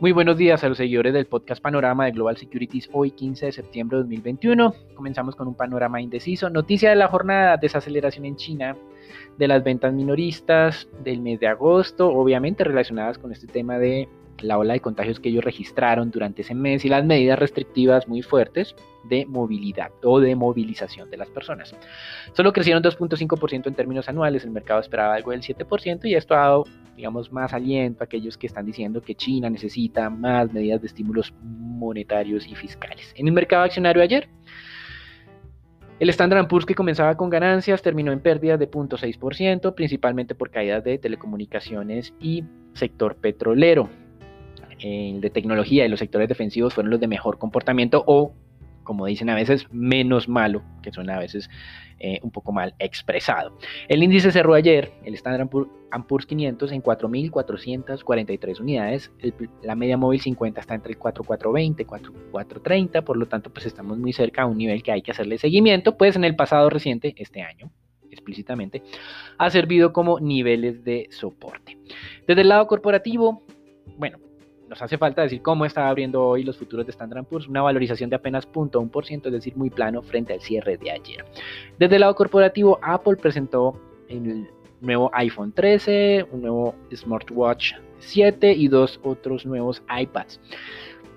Muy 0.00 0.12
buenos 0.12 0.38
días 0.38 0.64
a 0.64 0.68
los 0.70 0.78
seguidores 0.78 1.12
del 1.12 1.26
podcast 1.26 1.60
Panorama 1.60 2.06
de 2.06 2.12
Global 2.12 2.34
Securities 2.34 2.88
hoy 2.94 3.10
15 3.10 3.44
de 3.44 3.52
septiembre 3.52 3.98
de 3.98 4.04
2021. 4.04 4.74
Comenzamos 4.94 5.36
con 5.36 5.46
un 5.46 5.54
panorama 5.54 6.00
indeciso. 6.00 6.48
Noticia 6.48 6.88
de 6.88 6.96
la 6.96 7.08
jornada, 7.08 7.58
desaceleración 7.58 8.24
en 8.24 8.36
China 8.36 8.78
de 9.36 9.46
las 9.46 9.62
ventas 9.62 9.92
minoristas 9.92 10.88
del 11.04 11.20
mes 11.20 11.38
de 11.38 11.48
agosto, 11.48 12.08
obviamente 12.08 12.64
relacionadas 12.64 13.18
con 13.18 13.30
este 13.30 13.46
tema 13.46 13.78
de 13.78 14.08
la 14.38 14.56
ola 14.56 14.72
de 14.72 14.80
contagios 14.80 15.20
que 15.20 15.28
ellos 15.28 15.44
registraron 15.44 16.10
durante 16.10 16.40
ese 16.40 16.54
mes 16.54 16.82
y 16.86 16.88
las 16.88 17.04
medidas 17.04 17.38
restrictivas 17.38 18.08
muy 18.08 18.22
fuertes 18.22 18.74
de 19.04 19.26
movilidad 19.26 19.90
o 20.02 20.18
de 20.18 20.34
movilización 20.34 21.10
de 21.10 21.18
las 21.18 21.28
personas. 21.28 21.74
Solo 22.32 22.54
crecieron 22.54 22.82
2.5% 22.82 23.66
en 23.66 23.74
términos 23.74 24.08
anuales, 24.08 24.44
el 24.44 24.50
mercado 24.50 24.80
esperaba 24.80 25.14
algo 25.14 25.32
del 25.32 25.42
7% 25.42 26.06
y 26.06 26.14
esto 26.14 26.34
ha 26.34 26.38
dado 26.38 26.64
digamos, 27.00 27.32
más 27.32 27.54
aliento 27.54 28.02
a 28.02 28.04
aquellos 28.04 28.36
que 28.36 28.46
están 28.46 28.66
diciendo 28.66 29.00
que 29.00 29.14
China 29.14 29.48
necesita 29.48 30.10
más 30.10 30.52
medidas 30.52 30.82
de 30.82 30.86
estímulos 30.86 31.32
monetarios 31.42 32.46
y 32.46 32.54
fiscales. 32.54 33.14
En 33.16 33.26
el 33.26 33.32
mercado 33.32 33.64
accionario 33.64 34.02
ayer, 34.02 34.28
el 35.98 36.10
Standard 36.10 36.46
Poor's 36.46 36.66
que 36.66 36.74
comenzaba 36.74 37.16
con 37.16 37.30
ganancias 37.30 37.80
terminó 37.80 38.12
en 38.12 38.20
pérdidas 38.20 38.58
de 38.58 38.70
0.6%, 38.70 39.74
principalmente 39.74 40.34
por 40.34 40.50
caídas 40.50 40.84
de 40.84 40.98
telecomunicaciones 40.98 42.12
y 42.20 42.44
sector 42.74 43.16
petrolero. 43.16 43.88
El 44.78 45.22
de 45.22 45.30
tecnología 45.30 45.86
y 45.86 45.88
los 45.88 46.00
sectores 46.00 46.28
defensivos 46.28 46.74
fueron 46.74 46.90
los 46.90 47.00
de 47.00 47.08
mejor 47.08 47.38
comportamiento 47.38 48.04
o 48.06 48.34
como 48.82 49.06
dicen 49.06 49.30
a 49.30 49.34
veces, 49.34 49.66
menos 49.70 50.28
malo, 50.28 50.62
que 50.82 50.92
suena 50.92 51.16
a 51.16 51.20
veces 51.20 51.48
eh, 52.02 52.18
un 52.22 52.30
poco 52.30 52.50
mal 52.50 52.74
expresado. 52.78 53.52
El 53.86 54.02
índice 54.02 54.32
cerró 54.32 54.54
ayer, 54.54 54.90
el 55.04 55.14
Standard 55.14 55.50
Poor's 56.08 56.24
500, 56.24 56.72
en 56.72 56.82
4.443 56.82 58.58
unidades. 58.58 59.12
la 59.62 59.74
media 59.74 59.98
móvil 59.98 60.18
50 60.18 60.60
está 60.60 60.74
entre 60.74 60.92
el 60.92 60.98
4.420 60.98 61.80
y 61.80 61.84
4.430, 61.84 63.04
por 63.04 63.18
lo 63.18 63.26
tanto, 63.26 63.52
pues 63.52 63.66
estamos 63.66 63.98
muy 63.98 64.14
cerca 64.14 64.42
a 64.42 64.46
un 64.46 64.56
nivel 64.56 64.82
que 64.82 64.92
hay 64.92 65.02
que 65.02 65.10
hacerle 65.10 65.36
seguimiento, 65.36 65.98
pues 65.98 66.16
en 66.16 66.24
el 66.24 66.36
pasado 66.36 66.70
reciente, 66.70 67.14
este 67.18 67.42
año, 67.42 67.70
explícitamente, 68.10 68.82
ha 69.36 69.50
servido 69.50 69.92
como 69.92 70.20
niveles 70.20 70.82
de 70.84 71.06
soporte. 71.10 71.76
Desde 72.26 72.40
el 72.40 72.48
lado 72.48 72.66
corporativo, 72.66 73.42
bueno, 73.98 74.18
nos 74.70 74.80
hace 74.80 74.96
falta 74.96 75.22
decir 75.22 75.42
cómo 75.42 75.66
está 75.66 75.88
abriendo 75.88 76.24
hoy 76.24 76.44
los 76.44 76.56
futuros 76.56 76.86
de 76.86 76.92
Standard 76.92 77.24
Poor's, 77.24 77.48
una 77.48 77.60
valorización 77.60 78.08
de 78.08 78.14
apenas 78.14 78.48
0.1%, 78.50 79.26
es 79.26 79.32
decir, 79.32 79.56
muy 79.56 79.68
plano 79.68 80.00
frente 80.00 80.32
al 80.32 80.40
cierre 80.40 80.76
de 80.76 80.92
ayer. 80.92 81.24
Desde 81.76 81.96
el 81.96 82.00
lado 82.00 82.14
corporativo, 82.14 82.78
Apple 82.80 83.16
presentó 83.16 83.80
el 84.08 84.48
nuevo 84.80 85.10
iPhone 85.12 85.52
13, 85.52 86.26
un 86.30 86.42
nuevo 86.42 86.76
smartwatch 86.94 87.74
7 87.98 88.52
y 88.52 88.68
dos 88.68 89.00
otros 89.02 89.44
nuevos 89.44 89.82
iPads. 89.90 90.40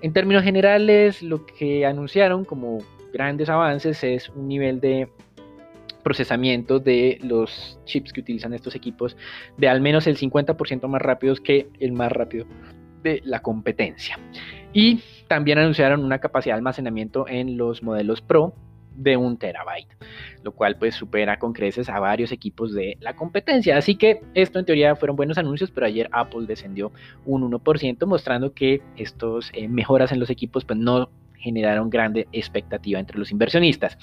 En 0.02 0.12
términos 0.12 0.42
generales, 0.42 1.22
lo 1.22 1.46
que 1.46 1.86
anunciaron 1.86 2.44
como 2.44 2.78
grandes 3.12 3.48
avances 3.48 4.02
es 4.02 4.30
un 4.30 4.48
nivel 4.48 4.80
de 4.80 5.08
procesamiento 6.02 6.80
de 6.80 7.20
los 7.22 7.78
chips 7.84 8.12
que 8.12 8.20
utilizan 8.20 8.52
estos 8.52 8.74
equipos 8.74 9.16
de 9.56 9.68
al 9.68 9.80
menos 9.80 10.08
el 10.08 10.18
50% 10.18 10.88
más 10.88 11.00
rápidos 11.00 11.40
que 11.40 11.68
el 11.78 11.92
más 11.92 12.10
rápido 12.10 12.46
de 13.04 13.22
la 13.24 13.40
competencia. 13.40 14.18
Y 14.72 15.00
también 15.28 15.58
anunciaron 15.58 16.04
una 16.04 16.18
capacidad 16.18 16.54
de 16.54 16.58
almacenamiento 16.58 17.28
en 17.28 17.56
los 17.56 17.84
modelos 17.84 18.20
Pro 18.20 18.54
de 18.96 19.16
un 19.16 19.36
terabyte, 19.36 19.88
lo 20.42 20.52
cual 20.52 20.76
pues 20.76 20.94
supera 20.94 21.38
con 21.38 21.52
creces 21.52 21.88
a 21.88 21.98
varios 21.98 22.32
equipos 22.32 22.72
de 22.72 22.96
la 23.00 23.14
competencia. 23.14 23.76
Así 23.76 23.96
que 23.96 24.20
esto 24.34 24.58
en 24.58 24.64
teoría 24.64 24.96
fueron 24.96 25.16
buenos 25.16 25.38
anuncios, 25.38 25.70
pero 25.70 25.86
ayer 25.86 26.08
Apple 26.12 26.46
descendió 26.46 26.92
un 27.24 27.48
1%, 27.50 28.06
mostrando 28.06 28.52
que 28.52 28.82
estos 28.96 29.50
eh, 29.52 29.68
mejoras 29.68 30.12
en 30.12 30.20
los 30.20 30.30
equipos 30.30 30.64
pues 30.64 30.78
no 30.78 31.08
generaron 31.44 31.90
grande 31.90 32.26
expectativa 32.32 32.98
entre 32.98 33.18
los 33.18 33.30
inversionistas. 33.30 33.98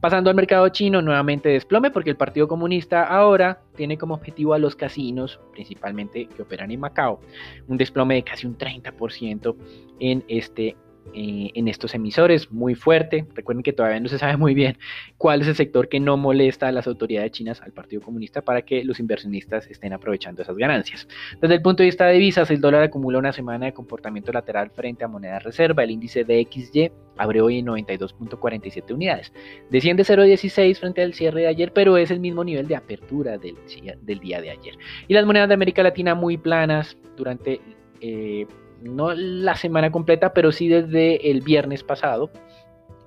Pasando 0.00 0.30
al 0.30 0.36
mercado 0.36 0.66
chino, 0.70 1.02
nuevamente 1.02 1.50
desplome 1.50 1.90
porque 1.90 2.10
el 2.10 2.16
Partido 2.16 2.48
Comunista 2.48 3.04
ahora 3.04 3.60
tiene 3.76 3.98
como 3.98 4.14
objetivo 4.14 4.54
a 4.54 4.58
los 4.58 4.74
casinos, 4.74 5.38
principalmente 5.52 6.26
que 6.26 6.42
operan 6.42 6.70
en 6.70 6.80
Macao, 6.80 7.20
un 7.68 7.76
desplome 7.76 8.14
de 8.14 8.22
casi 8.24 8.46
un 8.46 8.56
30% 8.56 9.54
en 10.00 10.24
este 10.28 10.76
eh, 11.14 11.50
en 11.54 11.68
estos 11.68 11.94
emisores 11.94 12.50
muy 12.50 12.74
fuerte. 12.74 13.26
Recuerden 13.34 13.62
que 13.62 13.72
todavía 13.72 14.00
no 14.00 14.08
se 14.08 14.18
sabe 14.18 14.36
muy 14.36 14.54
bien 14.54 14.78
cuál 15.16 15.42
es 15.42 15.48
el 15.48 15.54
sector 15.54 15.88
que 15.88 16.00
no 16.00 16.16
molesta 16.16 16.68
a 16.68 16.72
las 16.72 16.86
autoridades 16.86 17.32
chinas, 17.32 17.60
al 17.62 17.72
Partido 17.72 18.02
Comunista, 18.02 18.42
para 18.42 18.62
que 18.62 18.84
los 18.84 19.00
inversionistas 19.00 19.66
estén 19.68 19.92
aprovechando 19.92 20.42
esas 20.42 20.56
ganancias. 20.56 21.08
Desde 21.40 21.54
el 21.54 21.62
punto 21.62 21.82
de 21.82 21.86
vista 21.86 22.06
de 22.06 22.14
divisas, 22.14 22.50
el 22.50 22.60
dólar 22.60 22.82
acumula 22.82 23.18
una 23.18 23.32
semana 23.32 23.66
de 23.66 23.72
comportamiento 23.72 24.32
lateral 24.32 24.70
frente 24.70 25.04
a 25.04 25.08
moneda 25.08 25.38
reserva. 25.38 25.84
El 25.84 25.90
índice 25.90 26.24
de 26.24 26.46
XY 26.50 26.90
abre 27.16 27.40
hoy 27.40 27.58
en 27.58 27.66
92.47 27.66 28.94
unidades. 28.94 29.32
Desciende 29.70 30.04
0.16 30.04 30.78
frente 30.78 31.02
al 31.02 31.14
cierre 31.14 31.42
de 31.42 31.46
ayer, 31.48 31.72
pero 31.72 31.96
es 31.96 32.10
el 32.10 32.20
mismo 32.20 32.44
nivel 32.44 32.68
de 32.68 32.76
apertura 32.76 33.38
del, 33.38 33.56
del 34.02 34.20
día 34.20 34.40
de 34.40 34.50
ayer. 34.50 34.74
Y 35.08 35.14
las 35.14 35.26
monedas 35.26 35.48
de 35.48 35.54
América 35.54 35.82
Latina 35.82 36.14
muy 36.14 36.36
planas 36.36 36.96
durante... 37.16 37.60
Eh, 38.00 38.46
no 38.82 39.12
la 39.14 39.56
semana 39.56 39.90
completa, 39.90 40.32
pero 40.32 40.52
sí 40.52 40.68
desde 40.68 41.30
el 41.30 41.40
viernes 41.40 41.82
pasado, 41.82 42.30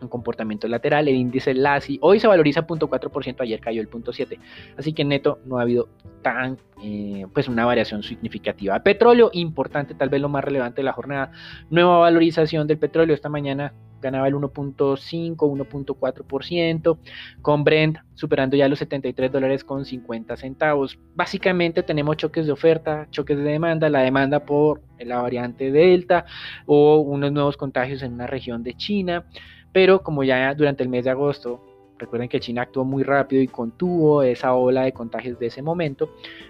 un 0.01 0.09
comportamiento 0.09 0.67
lateral, 0.67 1.07
el 1.07 1.15
índice 1.15 1.53
LASI 1.53 1.99
hoy 2.01 2.19
se 2.19 2.27
valoriza 2.27 2.65
0.4%, 2.65 3.41
ayer 3.41 3.59
cayó 3.59 3.81
el 3.81 3.89
0.7%, 3.89 4.39
así 4.77 4.93
que 4.93 5.05
neto 5.05 5.39
no 5.45 5.57
ha 5.57 5.61
habido 5.61 5.89
tan, 6.21 6.57
eh, 6.83 7.25
pues 7.33 7.47
una 7.47 7.65
variación 7.65 8.03
significativa. 8.03 8.79
Petróleo, 8.81 9.29
importante, 9.33 9.93
tal 9.95 10.09
vez 10.09 10.21
lo 10.21 10.29
más 10.29 10.43
relevante 10.43 10.81
de 10.81 10.83
la 10.83 10.93
jornada, 10.93 11.31
nueva 11.69 11.99
valorización 11.99 12.67
del 12.67 12.77
petróleo 12.77 13.15
esta 13.15 13.29
mañana 13.29 13.73
ganaba 14.01 14.27
el 14.27 14.33
1.5, 14.33 15.35
1.4%, 15.37 16.97
con 17.41 17.63
Brent 17.63 17.99
superando 18.15 18.57
ya 18.57 18.67
los 18.67 18.79
73 18.79 19.31
dólares 19.31 19.63
con 19.63 19.85
50 19.85 20.35
centavos. 20.35 20.99
Básicamente 21.15 21.83
tenemos 21.83 22.17
choques 22.17 22.45
de 22.45 22.51
oferta, 22.51 23.07
choques 23.11 23.37
de 23.37 23.43
demanda, 23.43 23.89
la 23.89 24.01
demanda 24.01 24.45
por 24.45 24.81
la 24.99 25.21
variante 25.21 25.71
Delta 25.71 26.25
o 26.65 26.97
unos 26.97 27.31
nuevos 27.31 27.57
contagios 27.57 28.01
en 28.01 28.13
una 28.13 28.27
región 28.27 28.63
de 28.63 28.75
China, 28.75 29.25
pero 29.71 30.01
como 30.01 30.23
ya 30.23 30.53
durante 30.53 30.83
el 30.83 30.89
mes 30.89 31.05
de 31.05 31.11
agosto 31.11 31.61
Recuerden 32.01 32.29
que 32.29 32.39
China 32.39 32.63
actuó 32.63 32.83
muy 32.83 33.03
rápido 33.03 33.43
y 33.43 33.47
contuvo 33.47 34.23
esa 34.23 34.55
ola 34.55 34.81
de 34.81 34.91
contagios 34.91 35.37
de 35.37 35.45
ese 35.45 35.61
momento. 35.61 36.09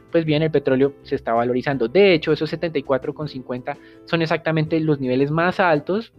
Pues 0.09 0.24
bien, 0.24 0.42
el 0.42 0.50
petróleo 0.50 0.94
se 1.04 1.16
está 1.16 1.34
valorizando. 1.34 1.90
De 1.90 2.14
hecho, 2.14 2.32
esos 2.32 2.52
74,50 2.54 3.78
son 4.06 4.22
exactamente 4.22 4.80
los 4.80 5.02
niveles 5.02 5.30
más 5.30 5.59
altos 5.59 6.14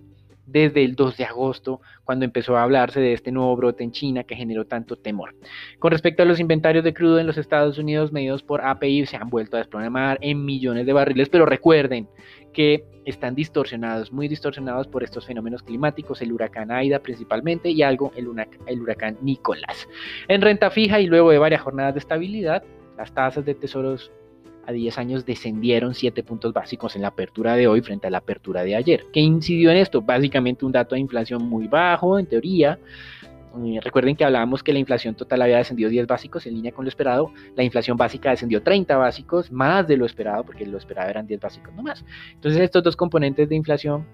desde 0.47 0.85
el 0.85 0.95
2 0.95 1.17
de 1.17 1.25
agosto, 1.25 1.81
cuando 2.05 2.25
empezó 2.25 2.57
a 2.57 2.63
hablarse 2.63 3.01
de 3.01 3.13
este 3.13 3.33
nuevo 3.33 3.57
brote 3.57 3.85
en 3.85 3.93
China 3.93 4.25
que 4.25 4.37
generó 4.37 4.67
tanto 4.67 4.97
temor. 4.97 5.35
Con 5.79 5.93
respecto 5.93 6.23
a 6.23 6.27
los 6.27 6.41
inventarios 6.41 6.85
de 6.85 6.95
crudo 6.95 7.19
en 7.19 7.27
los 7.27 7.39
Estados 7.39 7.79
Unidos 7.79 8.13
medidos 8.13 8.43
por 8.43 8.63
API, 8.63 9.07
se 9.07 9.17
han 9.17 9.31
vuelto 9.31 9.57
a 9.57 9.61
desplomar 9.61 10.19
en 10.21 10.45
millones 10.45 10.87
de 10.87 10.93
barriles, 10.93 11.29
pero 11.29 11.47
recuerden 11.47 12.09
que 12.53 12.85
están 13.05 13.35
distorsionados, 13.35 14.13
muy 14.13 14.29
distorsionados 14.29 14.87
por 14.87 15.03
estos 15.03 15.27
fenómenos 15.27 15.63
climáticos, 15.63 16.23
el 16.23 16.33
huracán 16.33 16.71
Aida 16.71 17.01
principalmente 17.01 17.71
y 17.71 17.83
algo 17.83 18.13
el, 18.17 18.29
el 18.67 18.81
huracán 18.81 19.19
Nicolás. 19.23 19.89
En 20.29 20.41
renta 20.41 20.71
fija 20.71 21.01
y 21.01 21.07
luego 21.07 21.31
de 21.31 21.39
varias 21.39 21.63
jornadas 21.63 21.95
de 21.95 22.01
estabilidad, 22.01 22.63
las 22.97 23.13
tasas 23.13 23.45
de 23.45 23.55
tesoros 23.55 24.13
a 24.67 24.73
10 24.73 24.99
años 24.99 25.27
descendieron 25.27 25.95
7 25.95 26.23
puntos 26.23 26.53
básicos 26.53 26.97
en 26.97 27.03
la 27.03 27.09
apertura 27.09 27.57
de 27.57 27.67
hoy 27.67 27.81
frente 27.81 28.07
a 28.07 28.11
la 28.11 28.19
apertura 28.19 28.63
de 28.63 28.77
ayer. 28.77 29.07
¿Qué 29.13 29.21
incidió 29.21 29.71
en 29.71 29.79
esto? 29.79 30.03
Básicamente 30.03 30.65
un 30.65 30.73
dato 30.73 30.95
de 30.95 31.01
inflación 31.01 31.49
muy 31.49 31.69
bajo, 31.69 32.19
en 32.19 32.27
teoría. 32.27 32.79
Eh, 33.65 33.81
recuerden 33.83 34.17
que 34.17 34.25
hablábamos 34.25 34.63
que 34.63 34.73
la 34.73 34.79
inflación 34.79 35.15
total 35.15 35.43
había 35.43 35.59
descendido 35.59 35.91
10 35.91 36.07
básicos 36.07 36.47
en 36.47 36.55
línea 36.55 36.73
con 36.73 36.85
lo 36.85 36.89
esperado. 36.89 37.33
La 37.57 37.63
inflación 37.63 37.97
básica 37.97 38.31
descendió 38.31 38.63
30 38.63 38.97
básicos, 38.97 39.53
más 39.53 39.87
de 39.87 39.97
lo 39.97 40.07
esperado, 40.07 40.45
porque 40.45 40.67
lo 40.67 40.79
esperado 40.79 41.11
eran 41.11 41.27
10 41.27 41.41
básicos 41.41 41.75
nomás. 41.75 42.05
Entonces 42.33 42.61
estos 42.63 42.83
dos 42.83 42.97
componentes 42.97 43.49
de 43.49 43.57
inflación 43.57 44.07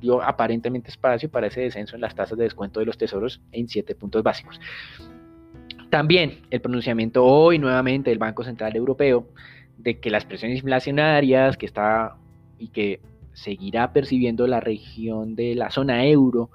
dio 0.00 0.20
aparentemente 0.20 0.90
espacio 0.90 1.30
para 1.30 1.46
ese 1.46 1.60
descenso 1.60 1.94
en 1.94 2.00
las 2.00 2.14
tasas 2.14 2.36
de 2.36 2.44
descuento 2.44 2.80
de 2.80 2.86
los 2.86 2.98
tesoros 2.98 3.40
en 3.52 3.68
7 3.68 3.94
puntos 3.94 4.22
básicos. 4.22 4.60
También 5.90 6.40
el 6.50 6.60
pronunciamiento 6.60 7.24
hoy 7.24 7.58
nuevamente 7.58 8.10
del 8.10 8.18
Banco 8.18 8.42
Central 8.42 8.74
Europeo 8.74 9.28
de 9.82 9.98
que 9.98 10.10
las 10.10 10.24
presiones 10.24 10.58
inflacionarias 10.58 11.56
que 11.56 11.66
está 11.66 12.16
y 12.58 12.68
que 12.68 13.00
seguirá 13.32 13.92
percibiendo 13.92 14.46
la 14.46 14.60
región 14.60 15.34
de 15.34 15.54
la 15.54 15.70
zona 15.70 16.06
euro 16.06 16.50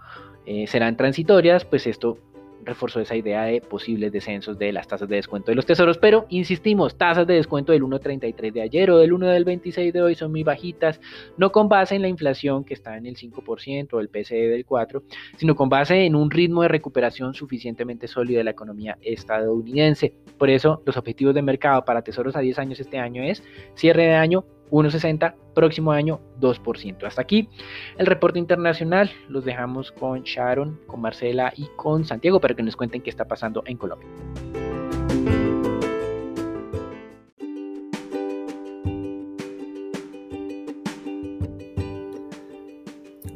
eh, 0.45 0.67
serán 0.67 0.95
transitorias, 0.95 1.65
pues 1.65 1.87
esto 1.87 2.17
reforzó 2.67 2.99
esa 2.99 3.15
idea 3.15 3.43
de 3.43 3.61
posibles 3.61 4.11
descensos 4.11 4.59
de 4.59 4.73
las 4.73 4.87
tasas 4.87 5.07
de 5.07 5.15
descuento 5.15 5.51
de 5.51 5.55
los 5.55 5.65
tesoros, 5.65 5.97
pero 5.97 6.25
insistimos, 6.29 6.97
tasas 6.97 7.25
de 7.25 7.35
descuento 7.35 7.71
del 7.71 7.83
1.33 7.83 8.51
de 8.51 8.61
ayer 8.61 8.91
o 8.91 8.97
del 8.97 9.13
1 9.13 9.27
del 9.27 9.45
26 9.45 9.93
de 9.93 10.01
hoy 10.01 10.15
son 10.15 10.31
muy 10.31 10.43
bajitas, 10.43 10.99
no 11.37 11.51
con 11.51 11.69
base 11.69 11.95
en 11.95 12.01
la 12.01 12.09
inflación 12.09 12.65
que 12.65 12.73
está 12.73 12.97
en 12.97 13.05
el 13.05 13.15
5% 13.15 13.93
o 13.93 13.99
el 14.01 14.09
PCE 14.09 14.49
del 14.49 14.65
4%, 14.65 15.01
sino 15.37 15.55
con 15.55 15.69
base 15.69 16.05
en 16.05 16.15
un 16.15 16.29
ritmo 16.29 16.61
de 16.61 16.67
recuperación 16.67 17.33
suficientemente 17.33 18.07
sólido 18.07 18.39
de 18.39 18.43
la 18.43 18.51
economía 18.51 18.97
estadounidense. 19.01 20.13
Por 20.37 20.49
eso, 20.49 20.83
los 20.85 20.97
objetivos 20.97 21.33
de 21.33 21.41
mercado 21.41 21.85
para 21.85 22.01
tesoros 22.01 22.35
a 22.35 22.41
10 22.41 22.59
años 22.59 22.79
este 22.81 22.99
año 22.99 23.23
es 23.23 23.41
cierre 23.75 24.07
de 24.07 24.15
año 24.15 24.43
1,60, 24.69 25.35
próximo 25.53 25.91
año 25.91 26.19
2%. 26.39 27.03
Hasta 27.05 27.21
aquí 27.21 27.49
el 27.97 28.05
reporte 28.05 28.39
internacional. 28.39 29.11
Los 29.29 29.45
dejamos 29.45 29.91
con 29.91 30.23
Sharon, 30.23 30.79
con 30.87 31.01
Marcela 31.01 31.53
y 31.55 31.67
con 31.75 32.05
Santiago 32.05 32.39
para 32.39 32.55
que 32.55 32.63
nos 32.63 32.75
cuenten 32.75 33.01
qué 33.01 33.09
está 33.09 33.25
pasando 33.25 33.63
en 33.65 33.77
Colombia. 33.77 34.07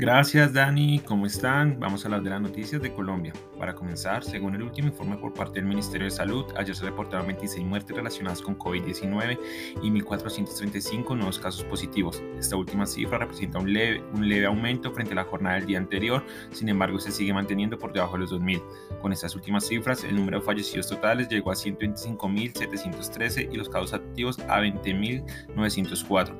Gracias 0.02 0.52
Dani, 0.52 0.98
¿cómo 1.06 1.28
están? 1.28 1.80
Vamos 1.80 2.04
a 2.04 2.08
hablar 2.08 2.24
de 2.24 2.32
las 2.32 2.42
noticias 2.42 2.82
de 2.82 2.92
Colombia. 2.92 3.34
Para 3.60 3.76
comenzar, 3.76 4.24
según 4.24 4.56
el 4.56 4.64
último 4.64 4.88
informe 4.88 5.16
por 5.16 5.32
parte 5.32 5.60
del 5.60 5.70
Ministerio 5.70 6.06
de 6.06 6.10
Salud, 6.10 6.44
ayer 6.58 6.76
se 6.76 6.86
reportaron 6.86 7.28
26 7.28 7.64
muertes 7.64 7.96
relacionadas 7.96 8.42
con 8.42 8.58
COVID-19 8.58 9.38
y 9.84 9.92
1.435 9.92 11.16
nuevos 11.16 11.38
casos 11.38 11.64
positivos. 11.66 12.20
Esta 12.40 12.56
última 12.56 12.88
cifra 12.88 13.20
representa 13.20 13.60
un 13.60 13.72
leve, 13.72 14.04
un 14.16 14.28
leve 14.28 14.48
aumento 14.48 14.92
frente 14.92 15.14
a 15.14 15.18
la 15.18 15.24
jornada 15.24 15.58
del 15.58 15.68
día 15.68 15.78
anterior, 15.78 16.26
sin 16.52 16.70
embargo 16.70 17.00
se 17.00 17.12
sigue 17.12 17.32
manteniendo 17.32 17.78
por 17.78 17.94
debajo 17.94 18.14
de 18.14 18.22
los 18.22 18.34
2.000. 18.34 18.60
Con 19.04 19.14
estas 19.14 19.36
últimas 19.36 19.68
cifras, 19.68 20.04
el 20.04 20.16
número 20.16 20.40
de 20.40 20.46
fallecidos 20.46 20.88
totales 20.88 21.30
llegó 21.30 21.52
a 21.52 21.54
125.713 21.54 23.54
y 23.54 23.56
los 23.56 23.70
casos 23.70 23.94
activos 23.94 24.40
a 24.50 24.62
20.904. 24.62 26.34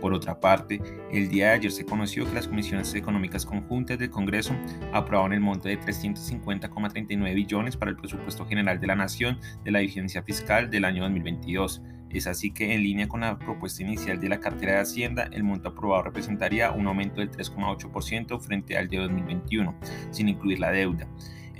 Por 0.00 0.14
otra 0.14 0.40
parte, 0.40 0.80
el 1.12 1.28
día 1.28 1.48
de 1.48 1.52
ayer 1.52 1.72
se 1.72 1.84
conoció 1.84 2.24
que 2.24 2.34
las 2.34 2.48
comisiones 2.48 2.88
económicas 3.02 3.44
conjuntas 3.44 3.98
del 3.98 4.10
Congreso 4.10 4.54
aprobaron 4.92 5.32
el 5.32 5.40
monto 5.40 5.68
de 5.68 5.78
350,39 5.78 7.34
billones 7.34 7.76
para 7.76 7.90
el 7.90 7.96
presupuesto 7.96 8.46
general 8.46 8.80
de 8.80 8.86
la 8.86 8.96
Nación 8.96 9.38
de 9.64 9.70
la 9.70 9.80
vigencia 9.80 10.22
fiscal 10.22 10.70
del 10.70 10.84
año 10.84 11.02
2022. 11.02 11.82
Es 12.10 12.26
así 12.26 12.50
que, 12.50 12.74
en 12.74 12.82
línea 12.82 13.08
con 13.08 13.20
la 13.22 13.38
propuesta 13.38 13.82
inicial 13.82 14.20
de 14.20 14.28
la 14.28 14.38
cartera 14.38 14.74
de 14.74 14.80
Hacienda, 14.80 15.28
el 15.32 15.44
monto 15.44 15.70
aprobado 15.70 16.04
representaría 16.04 16.70
un 16.70 16.86
aumento 16.86 17.20
del 17.20 17.30
3,8% 17.30 18.38
frente 18.40 18.76
al 18.76 18.88
de 18.88 18.98
2021, 18.98 19.74
sin 20.10 20.28
incluir 20.28 20.60
la 20.60 20.70
deuda. 20.70 21.08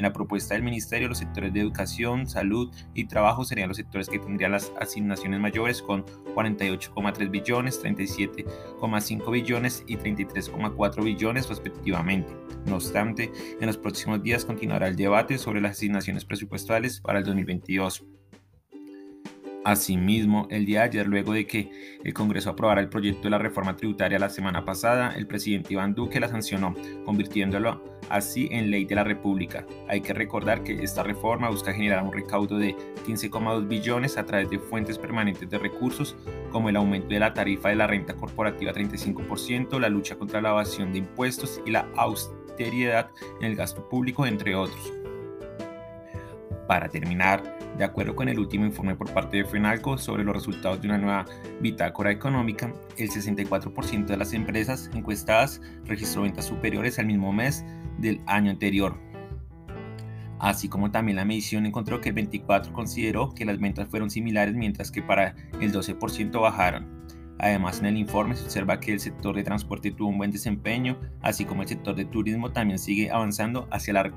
En 0.02 0.08
la 0.08 0.12
propuesta 0.12 0.54
del 0.54 0.64
Ministerio, 0.64 1.06
los 1.06 1.18
sectores 1.18 1.52
de 1.52 1.60
educación, 1.60 2.26
salud 2.26 2.74
y 2.92 3.04
trabajo 3.04 3.44
serían 3.44 3.68
los 3.68 3.76
sectores 3.76 4.08
que 4.08 4.18
tendrían 4.18 4.50
las 4.50 4.72
asignaciones 4.80 5.38
mayores 5.38 5.80
con 5.80 6.04
48,3 6.34 7.30
billones, 7.30 7.80
37,5 7.80 9.30
billones 9.30 9.84
y 9.86 9.96
33,4 9.96 11.04
billones 11.04 11.48
respectivamente. 11.48 12.34
No 12.66 12.74
obstante, 12.74 13.30
en 13.60 13.66
los 13.68 13.78
próximos 13.78 14.20
días 14.24 14.44
continuará 14.44 14.88
el 14.88 14.96
debate 14.96 15.38
sobre 15.38 15.60
las 15.60 15.76
asignaciones 15.76 16.24
presupuestales 16.24 17.00
para 17.00 17.20
el 17.20 17.24
2022. 17.24 18.04
Asimismo, 19.64 20.48
el 20.50 20.66
día 20.66 20.80
de 20.80 20.84
ayer, 20.86 21.06
luego 21.06 21.34
de 21.34 21.46
que 21.46 21.70
el 22.02 22.12
Congreso 22.12 22.50
aprobara 22.50 22.80
el 22.80 22.88
proyecto 22.88 23.22
de 23.22 23.30
la 23.30 23.38
reforma 23.38 23.76
tributaria 23.76 24.18
la 24.18 24.28
semana 24.28 24.64
pasada, 24.64 25.14
el 25.16 25.28
presidente 25.28 25.74
Iván 25.74 25.94
Duque 25.94 26.18
la 26.18 26.26
sancionó, 26.26 26.74
convirtiéndolo 27.04 27.80
así 28.08 28.48
en 28.50 28.72
ley 28.72 28.84
de 28.84 28.96
la 28.96 29.04
República. 29.04 29.64
Hay 29.88 30.00
que 30.00 30.14
recordar 30.14 30.64
que 30.64 30.82
esta 30.82 31.04
reforma 31.04 31.48
busca 31.48 31.72
generar 31.72 32.02
un 32.02 32.12
recaudo 32.12 32.58
de 32.58 32.74
15,2 33.06 33.68
billones 33.68 34.18
a 34.18 34.26
través 34.26 34.50
de 34.50 34.58
fuentes 34.58 34.98
permanentes 34.98 35.48
de 35.48 35.58
recursos, 35.58 36.16
como 36.50 36.68
el 36.68 36.74
aumento 36.74 37.08
de 37.08 37.20
la 37.20 37.32
tarifa 37.32 37.68
de 37.68 37.76
la 37.76 37.86
renta 37.86 38.14
corporativa 38.14 38.72
a 38.72 38.74
35%, 38.74 39.78
la 39.78 39.88
lucha 39.88 40.16
contra 40.16 40.42
la 40.42 40.50
evasión 40.50 40.92
de 40.92 40.98
impuestos 40.98 41.62
y 41.64 41.70
la 41.70 41.88
austeridad 41.94 43.10
en 43.40 43.46
el 43.46 43.54
gasto 43.54 43.88
público, 43.88 44.26
entre 44.26 44.56
otros. 44.56 44.92
Para 46.66 46.88
terminar, 46.88 47.61
de 47.76 47.84
acuerdo 47.84 48.14
con 48.14 48.28
el 48.28 48.38
último 48.38 48.66
informe 48.66 48.94
por 48.94 49.12
parte 49.12 49.38
de 49.38 49.44
FENALCO 49.44 49.96
sobre 49.98 50.24
los 50.24 50.34
resultados 50.34 50.80
de 50.80 50.88
una 50.88 50.98
nueva 50.98 51.24
bitácora 51.60 52.10
económica, 52.10 52.72
el 52.98 53.10
64% 53.10 54.06
de 54.06 54.16
las 54.16 54.32
empresas 54.32 54.90
encuestadas 54.94 55.60
registró 55.84 56.22
ventas 56.22 56.46
superiores 56.46 56.98
al 56.98 57.06
mismo 57.06 57.32
mes 57.32 57.64
del 57.98 58.20
año 58.26 58.50
anterior. 58.50 58.98
Así 60.38 60.68
como 60.68 60.90
también 60.90 61.16
la 61.16 61.24
medición 61.24 61.66
encontró 61.66 62.00
que 62.00 62.08
el 62.08 62.16
24% 62.16 62.72
consideró 62.72 63.32
que 63.32 63.44
las 63.44 63.58
ventas 63.58 63.88
fueron 63.88 64.10
similares 64.10 64.54
mientras 64.54 64.90
que 64.90 65.00
para 65.00 65.36
el 65.60 65.72
12% 65.72 66.40
bajaron. 66.40 67.00
Además, 67.38 67.80
en 67.80 67.86
el 67.86 67.96
informe 67.96 68.36
se 68.36 68.44
observa 68.44 68.78
que 68.78 68.92
el 68.92 69.00
sector 69.00 69.34
de 69.34 69.42
transporte 69.42 69.90
tuvo 69.90 70.08
un 70.08 70.18
buen 70.18 70.30
desempeño, 70.30 71.00
así 71.22 71.44
como 71.44 71.62
el 71.62 71.68
sector 71.68 71.94
de 71.94 72.04
turismo 72.04 72.52
también 72.52 72.78
sigue 72.78 73.10
avanzando 73.10 73.66
hacia 73.70 73.94
la, 73.94 74.12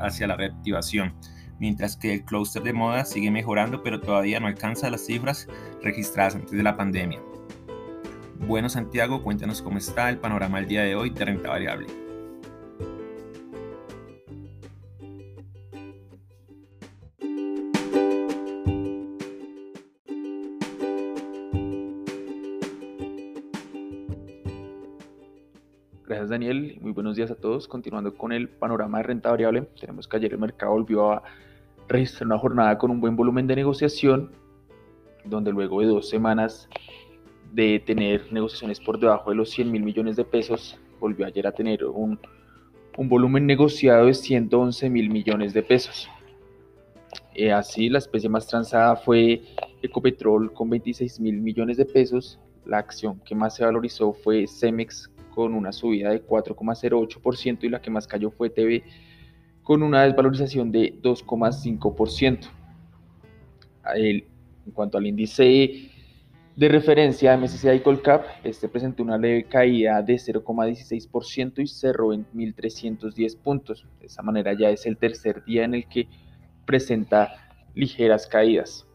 hacia 0.00 0.26
la 0.26 0.36
reactivación 0.36 1.14
mientras 1.58 1.96
que 1.96 2.12
el 2.12 2.24
clúster 2.24 2.62
de 2.62 2.72
moda 2.72 3.04
sigue 3.04 3.30
mejorando 3.30 3.82
pero 3.82 4.00
todavía 4.00 4.40
no 4.40 4.46
alcanza 4.46 4.90
las 4.90 5.06
cifras 5.06 5.48
registradas 5.82 6.34
antes 6.34 6.52
de 6.52 6.62
la 6.62 6.76
pandemia. 6.76 7.20
Bueno 8.46 8.68
Santiago, 8.68 9.22
cuéntanos 9.22 9.62
cómo 9.62 9.78
está 9.78 10.08
el 10.10 10.18
panorama 10.18 10.58
el 10.58 10.68
día 10.68 10.82
de 10.82 10.94
hoy 10.96 11.10
de 11.10 11.24
renta 11.24 11.48
variable. 11.50 12.03
Gracias 26.24 26.40
Daniel, 26.40 26.78
muy 26.80 26.92
buenos 26.92 27.16
días 27.16 27.30
a 27.30 27.34
todos. 27.34 27.68
Continuando 27.68 28.14
con 28.14 28.32
el 28.32 28.48
panorama 28.48 28.96
de 28.96 29.04
renta 29.04 29.28
variable, 29.28 29.68
tenemos 29.78 30.08
que 30.08 30.16
ayer 30.16 30.32
el 30.32 30.38
mercado 30.38 30.72
volvió 30.72 31.12
a 31.12 31.22
registrar 31.86 32.28
una 32.28 32.38
jornada 32.38 32.78
con 32.78 32.90
un 32.90 32.98
buen 32.98 33.14
volumen 33.14 33.46
de 33.46 33.54
negociación, 33.56 34.30
donde 35.26 35.52
luego 35.52 35.82
de 35.82 35.88
dos 35.88 36.08
semanas 36.08 36.66
de 37.52 37.78
tener 37.78 38.32
negociaciones 38.32 38.80
por 38.80 38.98
debajo 38.98 39.28
de 39.28 39.36
los 39.36 39.50
100 39.50 39.70
mil 39.70 39.82
millones 39.82 40.16
de 40.16 40.24
pesos, 40.24 40.80
volvió 40.98 41.26
ayer 41.26 41.46
a 41.46 41.52
tener 41.52 41.84
un, 41.84 42.18
un 42.96 43.08
volumen 43.10 43.44
negociado 43.44 44.06
de 44.06 44.14
111 44.14 44.88
mil 44.88 45.10
millones 45.10 45.52
de 45.52 45.62
pesos. 45.62 46.08
Eh, 47.34 47.52
así, 47.52 47.90
la 47.90 47.98
especie 47.98 48.30
más 48.30 48.46
transada 48.46 48.96
fue 48.96 49.42
Ecopetrol 49.82 50.54
con 50.54 50.70
26 50.70 51.20
mil 51.20 51.42
millones 51.42 51.76
de 51.76 51.84
pesos. 51.84 52.40
La 52.64 52.78
acción 52.78 53.20
que 53.26 53.34
más 53.34 53.56
se 53.56 53.64
valorizó 53.66 54.14
fue 54.14 54.46
Cemex 54.46 55.10
con 55.34 55.54
una 55.54 55.72
subida 55.72 56.10
de 56.10 56.24
4,08% 56.24 57.64
y 57.64 57.68
la 57.68 57.80
que 57.80 57.90
más 57.90 58.06
cayó 58.06 58.30
fue 58.30 58.50
TV 58.50 58.84
con 59.62 59.82
una 59.82 60.04
desvalorización 60.04 60.70
de 60.70 60.94
2,5%. 61.02 62.48
En 63.96 64.72
cuanto 64.72 64.98
al 64.98 65.06
índice 65.06 65.90
de 66.56 66.68
referencia 66.68 67.36
MSCI 67.36 67.80
Colcap, 67.80 68.24
este 68.44 68.68
presentó 68.68 69.02
una 69.02 69.18
leve 69.18 69.44
caída 69.44 70.00
de 70.02 70.14
0,16% 70.14 71.58
y 71.58 71.66
cerró 71.66 72.12
en 72.12 72.24
1.310 72.32 73.36
puntos. 73.38 73.86
De 74.00 74.06
esa 74.06 74.22
manera 74.22 74.52
ya 74.52 74.70
es 74.70 74.86
el 74.86 74.96
tercer 74.96 75.44
día 75.44 75.64
en 75.64 75.74
el 75.74 75.88
que 75.88 76.06
presenta 76.64 77.32
ligeras 77.74 78.26
caídas. 78.26 78.86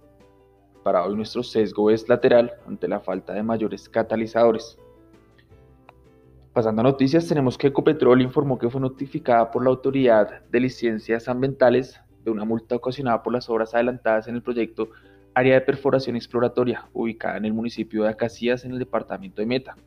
Para 0.83 1.03
hoy 1.03 1.15
nuestro 1.15 1.43
sesgo 1.43 1.91
es 1.91 2.07
lateral 2.07 2.53
ante 2.65 2.87
la 2.87 3.01
falta 3.01 3.33
de 3.33 3.43
mayores 3.43 3.89
catalizadores. 3.89 4.77
Pasando 6.53 6.81
a 6.81 6.83
noticias, 6.83 7.27
tenemos 7.27 7.59
que 7.59 7.67
Ecopetrol 7.67 8.23
informó 8.23 8.57
que 8.57 8.69
fue 8.69 8.81
notificada 8.81 9.51
por 9.51 9.63
la 9.63 9.69
Autoridad 9.69 10.41
de 10.49 10.59
Licencias 10.59 11.27
Ambientales 11.27 11.99
de 12.23 12.31
una 12.31 12.43
multa 12.43 12.75
ocasionada 12.75 13.21
por 13.21 13.33
las 13.33 13.47
obras 13.49 13.75
adelantadas 13.75 14.27
en 14.27 14.35
el 14.35 14.41
proyecto 14.41 14.89
Área 15.35 15.53
de 15.53 15.61
Perforación 15.61 16.15
Exploratoria, 16.15 16.87
ubicada 16.91 17.37
en 17.37 17.45
el 17.45 17.53
municipio 17.53 18.03
de 18.03 18.09
Acacías, 18.09 18.65
en 18.65 18.71
el 18.71 18.79
departamento 18.79 19.43
de 19.43 19.45
Meta. 19.45 19.77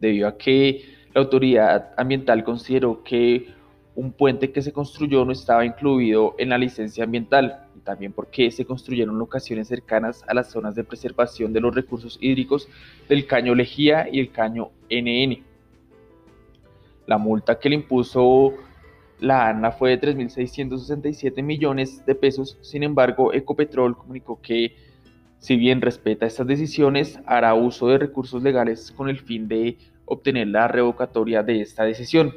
Debido 0.00 0.28
a 0.28 0.38
que 0.38 0.82
la 1.12 1.20
autoridad 1.20 1.92
ambiental 1.98 2.42
consideró 2.42 3.04
que 3.04 3.52
un 3.94 4.12
puente 4.12 4.50
que 4.50 4.62
se 4.62 4.72
construyó 4.72 5.26
no 5.26 5.32
estaba 5.32 5.66
incluido 5.66 6.34
en 6.38 6.48
la 6.48 6.58
licencia 6.58 7.04
ambiental, 7.04 7.63
y 7.76 7.80
también 7.80 8.12
porque 8.12 8.50
se 8.50 8.64
construyeron 8.64 9.18
locaciones 9.18 9.68
cercanas 9.68 10.24
a 10.26 10.34
las 10.34 10.50
zonas 10.50 10.74
de 10.74 10.84
preservación 10.84 11.52
de 11.52 11.60
los 11.60 11.74
recursos 11.74 12.18
hídricos 12.20 12.68
del 13.08 13.26
caño 13.26 13.54
Lejía 13.54 14.08
y 14.10 14.20
el 14.20 14.30
caño 14.30 14.70
NN. 14.90 15.42
La 17.06 17.18
multa 17.18 17.58
que 17.58 17.68
le 17.68 17.74
impuso 17.76 18.54
la 19.20 19.48
ANA 19.48 19.72
fue 19.72 19.96
de 19.96 20.00
3.667 20.00 21.42
millones 21.42 22.04
de 22.04 22.14
pesos, 22.14 22.58
sin 22.62 22.82
embargo, 22.82 23.32
Ecopetrol 23.32 23.96
comunicó 23.96 24.40
que 24.40 24.76
si 25.38 25.56
bien 25.56 25.82
respeta 25.82 26.24
estas 26.26 26.46
decisiones, 26.46 27.20
hará 27.26 27.54
uso 27.54 27.88
de 27.88 27.98
recursos 27.98 28.42
legales 28.42 28.90
con 28.92 29.08
el 29.10 29.18
fin 29.18 29.46
de 29.46 29.76
obtener 30.06 30.48
la 30.48 30.68
revocatoria 30.68 31.42
de 31.42 31.60
esta 31.60 31.84
decisión. 31.84 32.34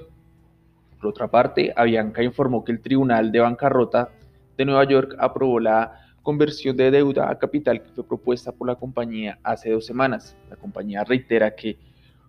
Por 0.99 1.11
otra 1.11 1.29
parte, 1.29 1.71
Avianca 1.75 2.21
informó 2.21 2.65
que 2.65 2.71
el 2.71 2.81
Tribunal 2.81 3.31
de 3.31 3.39
Bancarrota 3.39 4.09
de 4.57 4.65
Nueva 4.65 4.83
York 4.85 5.15
aprobó 5.19 5.59
la 5.59 6.01
conversión 6.23 6.75
de 6.75 6.91
deuda 6.91 7.29
a 7.29 7.37
capital 7.37 7.81
que 7.81 7.89
fue 7.89 8.05
propuesta 8.05 8.51
por 8.51 8.67
la 8.67 8.75
compañía 8.75 9.39
hace 9.43 9.69
dos 9.71 9.85
semanas. 9.85 10.35
La 10.49 10.57
compañía 10.57 11.03
reitera 11.03 11.55
que 11.55 11.77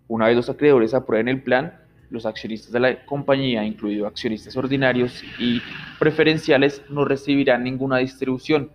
una 0.07 0.27
vez 0.27 0.37
los 0.37 0.49
acreedores 0.49 0.95
aprueben 0.95 1.29
el 1.29 1.43
plan, 1.43 1.81
los 2.11 2.25
accionistas 2.25 2.73
de 2.73 2.81
la 2.81 3.05
compañía, 3.07 3.65
incluidos 3.65 4.07
accionistas 4.07 4.57
ordinarios 4.57 5.23
y 5.39 5.61
preferenciales, 5.99 6.83
no 6.89 7.05
recibirán 7.05 7.65
ninguna 7.65 7.99
distribución. 7.99 8.71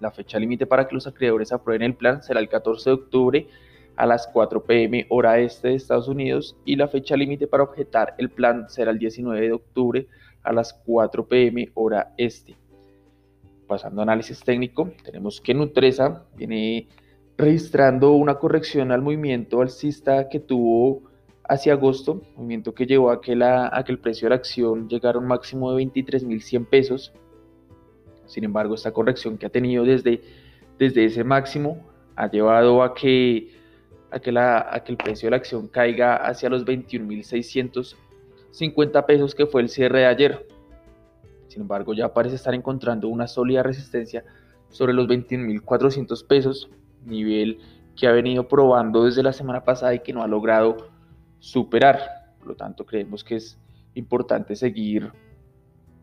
La 0.00 0.10
fecha 0.10 0.38
límite 0.38 0.66
para 0.66 0.86
que 0.86 0.94
los 0.94 1.06
acreedores 1.06 1.52
aprueben 1.52 1.82
el 1.82 1.94
plan 1.94 2.22
será 2.22 2.40
el 2.40 2.48
14 2.48 2.90
de 2.90 2.94
octubre 2.94 3.48
a 3.96 4.06
las 4.06 4.26
4 4.28 4.64
pm 4.64 5.06
hora 5.10 5.38
este 5.38 5.68
de 5.68 5.74
Estados 5.74 6.08
Unidos 6.08 6.56
y 6.64 6.76
la 6.76 6.88
fecha 6.88 7.16
límite 7.16 7.46
para 7.46 7.64
objetar 7.64 8.14
el 8.18 8.30
plan 8.30 8.68
será 8.68 8.90
el 8.92 8.98
19 8.98 9.46
de 9.46 9.52
octubre 9.52 10.06
a 10.42 10.52
las 10.52 10.72
4 10.72 11.26
pm 11.26 11.70
hora 11.74 12.14
este 12.16 12.56
pasando 13.70 14.00
a 14.00 14.02
análisis 14.02 14.42
técnico, 14.42 14.90
tenemos 15.04 15.40
que 15.40 15.54
Nutresa 15.54 16.24
viene 16.34 16.88
registrando 17.38 18.14
una 18.14 18.34
corrección 18.34 18.90
al 18.90 19.00
movimiento 19.00 19.60
alcista 19.60 20.28
que 20.28 20.40
tuvo 20.40 21.02
hacia 21.48 21.74
agosto, 21.74 22.20
movimiento 22.36 22.74
que 22.74 22.84
llevó 22.84 23.12
a 23.12 23.20
que, 23.20 23.36
la, 23.36 23.70
a 23.72 23.84
que 23.84 23.92
el 23.92 24.00
precio 24.00 24.26
de 24.26 24.30
la 24.30 24.36
acción 24.36 24.88
llegara 24.88 25.18
a 25.18 25.20
un 25.20 25.28
máximo 25.28 25.72
de 25.72 25.84
23.100 25.84 26.66
pesos. 26.66 27.12
Sin 28.26 28.42
embargo, 28.42 28.74
esta 28.74 28.90
corrección 28.92 29.38
que 29.38 29.46
ha 29.46 29.50
tenido 29.50 29.84
desde, 29.84 30.20
desde 30.76 31.04
ese 31.04 31.22
máximo 31.22 31.78
ha 32.16 32.28
llevado 32.28 32.82
a 32.82 32.92
que, 32.92 33.52
a, 34.10 34.18
que 34.18 34.32
la, 34.32 34.66
a 34.68 34.82
que 34.82 34.90
el 34.90 34.98
precio 34.98 35.28
de 35.28 35.30
la 35.30 35.36
acción 35.36 35.68
caiga 35.68 36.16
hacia 36.16 36.50
los 36.50 36.64
21.650 38.52 39.06
pesos 39.06 39.34
que 39.34 39.46
fue 39.46 39.62
el 39.62 39.68
cierre 39.68 40.00
de 40.00 40.06
ayer. 40.06 40.46
Sin 41.48 41.62
embargo, 41.62 41.94
ya 41.94 42.12
parece 42.12 42.36
estar 42.36 42.54
encontrando 42.54 43.08
una 43.08 43.26
sólida 43.26 43.62
resistencia 43.62 44.24
sobre 44.68 44.92
los 44.92 45.08
21.400 45.08 46.26
pesos, 46.26 46.70
nivel 47.04 47.58
que 47.96 48.06
ha 48.06 48.12
venido 48.12 48.46
probando 48.46 49.04
desde 49.04 49.22
la 49.22 49.32
semana 49.32 49.64
pasada 49.64 49.94
y 49.94 50.00
que 50.00 50.12
no 50.12 50.22
ha 50.22 50.28
logrado 50.28 50.76
superar. 51.38 51.98
Por 52.38 52.48
lo 52.48 52.56
tanto, 52.56 52.86
creemos 52.86 53.24
que 53.24 53.36
es 53.36 53.58
importante 53.94 54.54
seguir 54.56 55.12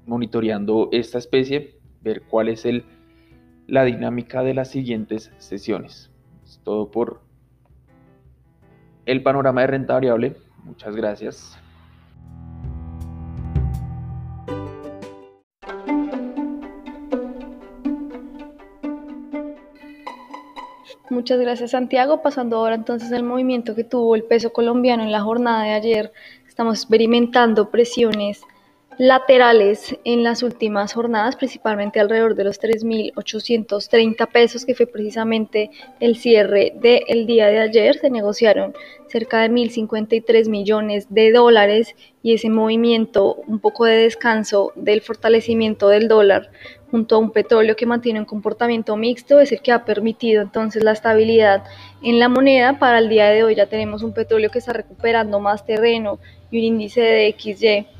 monitoreando 0.05 0.89
esta 0.91 1.17
especie, 1.17 1.79
ver 2.01 2.23
cuál 2.23 2.49
es 2.49 2.65
el, 2.65 2.85
la 3.67 3.83
dinámica 3.83 4.43
de 4.43 4.53
las 4.53 4.69
siguientes 4.69 5.31
sesiones. 5.37 6.11
Es 6.43 6.59
todo 6.63 6.91
por 6.91 7.21
el 9.05 9.23
panorama 9.23 9.61
de 9.61 9.67
renta 9.67 9.93
variable. 9.93 10.35
Muchas 10.63 10.95
gracias. 10.95 11.57
Muchas 21.17 21.39
gracias 21.39 21.71
Santiago. 21.71 22.21
Pasando 22.21 22.57
ahora 22.57 22.75
entonces 22.75 23.11
al 23.11 23.23
movimiento 23.23 23.73
que 23.73 23.83
tuvo 23.83 24.15
el 24.15 24.21
peso 24.21 24.53
colombiano 24.53 25.01
en 25.01 25.11
la 25.11 25.21
jornada 25.21 25.63
de 25.63 25.71
ayer. 25.71 26.13
Estamos 26.47 26.77
experimentando 26.77 27.71
presiones 27.71 28.41
laterales 28.97 29.95
en 30.05 30.23
las 30.23 30.41
últimas 30.41 30.93
jornadas, 30.93 31.35
principalmente 31.35 31.99
alrededor 31.99 32.35
de 32.35 32.43
los 32.43 32.59
3.830 32.59 34.27
pesos, 34.31 34.65
que 34.65 34.73
fue 34.73 34.87
precisamente 34.87 35.69
el 35.99 36.15
cierre 36.15 36.73
del 36.75 37.27
día 37.27 37.47
de 37.47 37.59
ayer. 37.59 37.97
Se 37.99 38.09
negociaron 38.09 38.73
cerca 39.07 39.41
de 39.41 39.49
1.053 39.49 40.49
millones 40.49 41.07
de 41.09 41.31
dólares 41.31 41.95
y 42.23 42.33
ese 42.33 42.49
movimiento, 42.49 43.35
un 43.47 43.59
poco 43.59 43.85
de 43.85 43.97
descanso 43.97 44.73
del 44.75 45.01
fortalecimiento 45.01 45.89
del 45.89 46.07
dólar 46.07 46.49
junto 46.89 47.15
a 47.15 47.19
un 47.19 47.31
petróleo 47.31 47.75
que 47.75 47.85
mantiene 47.85 48.19
un 48.19 48.25
comportamiento 48.25 48.95
mixto, 48.95 49.41
es 49.41 49.51
el 49.51 49.61
que 49.61 49.73
ha 49.73 49.83
permitido 49.83 50.41
entonces 50.41 50.83
la 50.83 50.93
estabilidad 50.93 51.63
en 52.01 52.17
la 52.17 52.29
moneda. 52.29 52.79
Para 52.79 52.99
el 52.99 53.09
día 53.09 53.27
de 53.27 53.43
hoy 53.43 53.55
ya 53.55 53.67
tenemos 53.67 54.03
un 54.03 54.13
petróleo 54.13 54.49
que 54.49 54.59
está 54.59 54.73
recuperando 54.73 55.39
más 55.39 55.65
terreno 55.65 56.19
y 56.49 56.59
un 56.59 56.63
índice 56.63 57.01
de 57.01 57.35
XY 57.37 57.96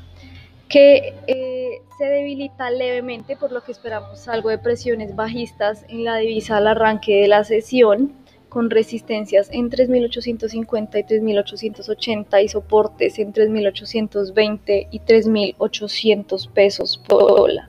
que 0.68 1.14
eh, 1.26 1.82
se 1.96 2.04
debilita 2.04 2.70
levemente, 2.70 3.36
por 3.36 3.52
lo 3.52 3.62
que 3.62 3.72
esperamos 3.72 4.28
algo 4.28 4.50
de 4.50 4.58
presiones 4.58 5.16
bajistas 5.16 5.84
en 5.88 6.04
la 6.04 6.16
divisa 6.16 6.58
al 6.58 6.66
arranque 6.66 7.22
de 7.22 7.28
la 7.28 7.44
sesión, 7.44 8.12
con 8.48 8.70
resistencias 8.70 9.50
en 9.52 9.70
3.850 9.70 10.98
y 10.98 11.02
3.880 11.02 12.42
y 12.42 12.48
soportes 12.48 13.18
en 13.18 13.32
3.820 13.32 14.88
y 14.90 15.00
3.800 15.00 16.50
pesos 16.50 16.98
por 17.06 17.28
dólar. 17.28 17.68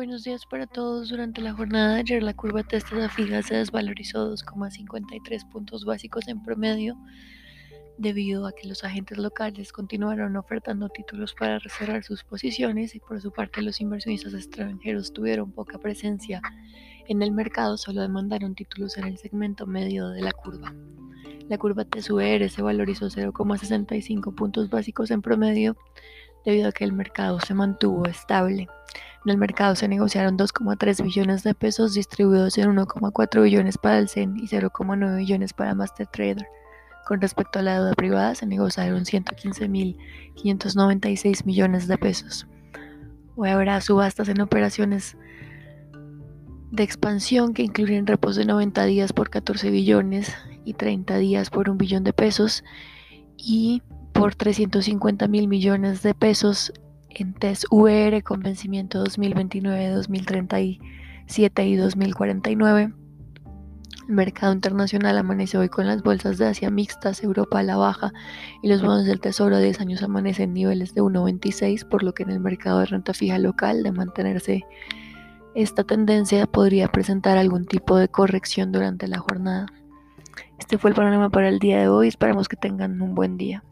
Buenos 0.00 0.24
días 0.24 0.46
para 0.46 0.66
todos. 0.66 1.10
Durante 1.10 1.42
la 1.42 1.52
jornada 1.52 1.92
de 1.92 2.00
ayer, 2.00 2.22
la 2.22 2.32
curva 2.32 2.62
testa 2.62 3.06
fija 3.10 3.42
se 3.42 3.56
desvalorizó 3.56 4.34
2,53 4.34 5.46
puntos 5.50 5.84
básicos 5.84 6.26
en 6.26 6.42
promedio 6.42 6.96
debido 7.98 8.46
a 8.46 8.52
que 8.52 8.66
los 8.66 8.82
agentes 8.82 9.18
locales 9.18 9.72
continuaron 9.72 10.38
ofertando 10.38 10.88
títulos 10.88 11.34
para 11.34 11.58
reservar 11.58 12.02
sus 12.02 12.24
posiciones 12.24 12.94
y 12.94 13.00
por 13.00 13.20
su 13.20 13.30
parte 13.30 13.60
los 13.60 13.78
inversionistas 13.82 14.32
extranjeros 14.32 15.12
tuvieron 15.12 15.52
poca 15.52 15.78
presencia 15.78 16.40
en 17.06 17.20
el 17.20 17.30
mercado, 17.30 17.76
solo 17.76 18.00
demandaron 18.00 18.54
títulos 18.54 18.96
en 18.96 19.04
el 19.04 19.18
segmento 19.18 19.66
medio 19.66 20.08
de 20.08 20.22
la 20.22 20.32
curva. 20.32 20.74
La 21.50 21.58
curva 21.58 21.84
TSUR 21.84 22.48
se 22.48 22.62
valorizó 22.62 23.10
0,65 23.10 24.34
puntos 24.34 24.70
básicos 24.70 25.10
en 25.10 25.20
promedio 25.20 25.76
debido 26.44 26.68
a 26.68 26.72
que 26.72 26.84
el 26.84 26.92
mercado 26.92 27.40
se 27.40 27.54
mantuvo 27.54 28.06
estable. 28.06 28.68
En 29.24 29.30
el 29.30 29.38
mercado 29.38 29.74
se 29.76 29.88
negociaron 29.88 30.38
2,3 30.38 31.02
billones 31.02 31.42
de 31.42 31.54
pesos 31.54 31.94
distribuidos 31.94 32.56
en 32.58 32.74
1,4 32.74 33.42
billones 33.42 33.76
para 33.76 33.98
el 33.98 34.08
CEN 34.08 34.38
y 34.38 34.46
0,9 34.48 35.16
billones 35.16 35.52
para 35.52 35.74
Master 35.74 36.06
Trader. 36.06 36.46
Con 37.06 37.20
respecto 37.20 37.58
a 37.58 37.62
la 37.62 37.74
deuda 37.74 37.92
privada, 37.94 38.34
se 38.34 38.46
negociaron 38.46 39.04
115.596 39.04 41.44
millones 41.44 41.86
de 41.86 41.98
pesos. 41.98 42.46
Hoy 43.36 43.50
habrá 43.50 43.80
subastas 43.80 44.28
en 44.28 44.40
operaciones 44.40 45.16
de 46.70 46.82
expansión 46.82 47.52
que 47.52 47.62
incluyen 47.62 48.06
repos 48.06 48.36
de 48.36 48.44
90 48.44 48.84
días 48.84 49.12
por 49.12 49.28
14 49.28 49.70
billones 49.70 50.32
y 50.64 50.74
30 50.74 51.18
días 51.18 51.50
por 51.50 51.68
un 51.68 51.78
billón 51.78 52.04
de 52.04 52.12
pesos 52.12 52.64
y 53.36 53.82
por 54.20 54.34
350 54.34 55.28
mil 55.28 55.48
millones 55.48 56.02
de 56.02 56.12
pesos 56.12 56.74
en 57.08 57.32
TES 57.32 57.64
VR 57.70 58.22
con 58.22 58.40
vencimiento 58.40 58.98
2029, 58.98 59.88
2037 59.88 61.66
y 61.66 61.76
2049. 61.76 62.92
El 64.08 64.14
mercado 64.14 64.52
internacional 64.52 65.16
amanece 65.16 65.56
hoy 65.56 65.70
con 65.70 65.86
las 65.86 66.02
bolsas 66.02 66.36
de 66.36 66.48
Asia 66.48 66.70
mixtas, 66.70 67.22
Europa 67.22 67.60
a 67.60 67.62
la 67.62 67.78
baja 67.78 68.12
y 68.62 68.68
los 68.68 68.82
bonos 68.82 69.06
del 69.06 69.20
Tesoro 69.20 69.56
de 69.56 69.64
10 69.64 69.80
años 69.80 70.02
amanecen 70.02 70.50
en 70.50 70.52
niveles 70.52 70.92
de 70.92 71.00
1,26, 71.00 71.88
por 71.88 72.02
lo 72.02 72.12
que 72.12 72.24
en 72.24 72.30
el 72.30 72.40
mercado 72.40 72.80
de 72.80 72.86
renta 72.86 73.14
fija 73.14 73.38
local, 73.38 73.82
de 73.82 73.92
mantenerse 73.92 74.66
esta 75.54 75.82
tendencia, 75.82 76.46
podría 76.46 76.88
presentar 76.88 77.38
algún 77.38 77.64
tipo 77.64 77.96
de 77.96 78.08
corrección 78.08 78.70
durante 78.70 79.08
la 79.08 79.18
jornada. 79.18 79.64
Este 80.58 80.76
fue 80.76 80.90
el 80.90 80.96
panorama 80.96 81.30
para 81.30 81.48
el 81.48 81.58
día 81.58 81.80
de 81.80 81.88
hoy, 81.88 82.08
esperamos 82.08 82.48
que 82.48 82.56
tengan 82.56 83.00
un 83.00 83.14
buen 83.14 83.38
día. 83.38 83.64